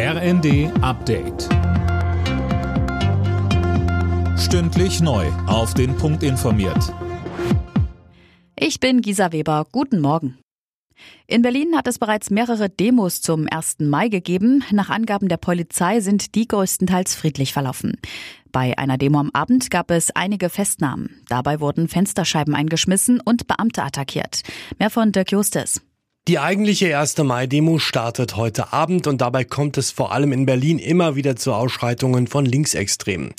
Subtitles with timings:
[0.00, 1.48] RND Update.
[4.38, 5.26] Stündlich neu.
[5.48, 6.94] Auf den Punkt informiert.
[8.54, 9.66] Ich bin Gisa Weber.
[9.72, 10.38] Guten Morgen.
[11.26, 13.80] In Berlin hat es bereits mehrere Demos zum 1.
[13.80, 14.62] Mai gegeben.
[14.70, 17.96] Nach Angaben der Polizei sind die größtenteils friedlich verlaufen.
[18.52, 21.24] Bei einer Demo am Abend gab es einige Festnahmen.
[21.28, 24.42] Dabei wurden Fensterscheiben eingeschmissen und Beamte attackiert.
[24.78, 25.80] Mehr von Dirk Justes.
[26.28, 27.16] Die eigentliche 1.
[27.16, 31.54] Mai-Demo startet heute Abend und dabei kommt es vor allem in Berlin immer wieder zu
[31.54, 33.32] Ausschreitungen von Linksextremen.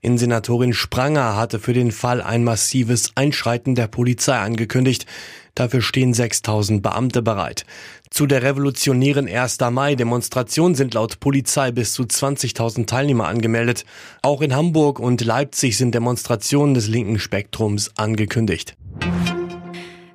[0.00, 5.06] Innensenatorin Spranger hatte für den Fall ein massives Einschreiten der Polizei angekündigt.
[5.54, 7.64] Dafür stehen 6000 Beamte bereit.
[8.10, 9.60] Zu der revolutionären 1.
[9.60, 13.84] Mai-Demonstration sind laut Polizei bis zu 20.000 Teilnehmer angemeldet.
[14.20, 18.74] Auch in Hamburg und Leipzig sind Demonstrationen des linken Spektrums angekündigt.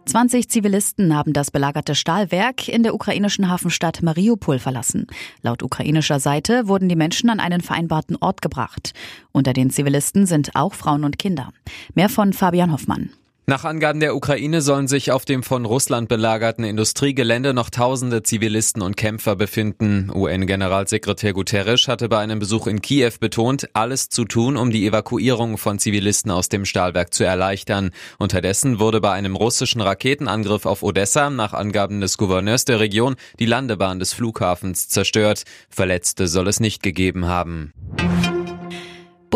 [0.08, 5.08] 20 Zivilisten haben das belagerte Stahlwerk in der ukrainischen Hafenstadt Mariupol verlassen.
[5.42, 8.94] Laut ukrainischer Seite wurden die Menschen an einen vereinbarten Ort gebracht.
[9.34, 11.52] Unter den Zivilisten sind auch Frauen und Kinder.
[11.94, 13.09] Mehr von Fabian Hoffmann.
[13.50, 18.81] Nach Angaben der Ukraine sollen sich auf dem von Russland belagerten Industriegelände noch tausende Zivilisten
[18.81, 20.12] und Kämpfer befinden.
[20.14, 25.58] UN-Generalsekretär Guterres hatte bei einem Besuch in Kiew betont, alles zu tun, um die Evakuierung
[25.58, 27.92] von Zivilisten aus dem Stahlwerk zu erleichtern.
[28.20, 33.45] Unterdessen wurde bei einem russischen Raketenangriff auf Odessa nach Angaben des Gouverneurs der Region die
[33.45, 35.45] Landebahn des Flughafens zerstört.
[35.70, 37.72] Verletzte soll es nicht gegeben haben.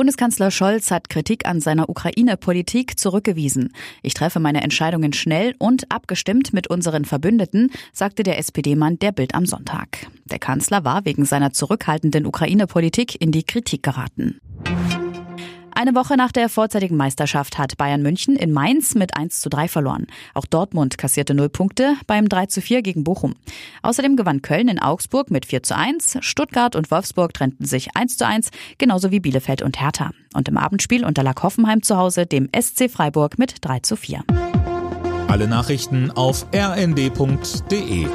[0.01, 3.71] Bundeskanzler Scholz hat Kritik an seiner Ukraine-Politik zurückgewiesen.
[4.01, 9.35] Ich treffe meine Entscheidungen schnell und abgestimmt mit unseren Verbündeten, sagte der SPD-Mann der Bild
[9.35, 10.07] am Sonntag.
[10.25, 14.40] Der Kanzler war wegen seiner zurückhaltenden Ukraine-Politik in die Kritik geraten.
[15.73, 19.67] Eine Woche nach der vorzeitigen Meisterschaft hat Bayern München in Mainz mit 1 zu 3
[19.67, 20.07] verloren.
[20.33, 23.35] Auch Dortmund kassierte 0 Punkte beim 3 zu 4 gegen Bochum.
[23.81, 26.17] Außerdem gewann Köln in Augsburg mit 4 zu 1.
[26.21, 30.11] Stuttgart und Wolfsburg trennten sich 1 zu 1, genauso wie Bielefeld und Hertha.
[30.33, 34.23] Und im Abendspiel unterlag Hoffenheim zu Hause dem SC Freiburg mit 3 zu 4.
[35.27, 38.07] Alle Nachrichten auf rnd.de